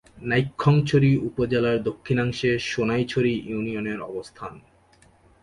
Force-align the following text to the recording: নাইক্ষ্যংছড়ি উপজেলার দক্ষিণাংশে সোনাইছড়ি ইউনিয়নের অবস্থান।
নাইক্ষ্যংছড়ি 0.21 1.11
উপজেলার 1.27 1.77
দক্ষিণাংশে 1.83 2.51
সোনাইছড়ি 2.71 3.33
ইউনিয়নের 3.49 3.99
অবস্থান। 4.01 4.53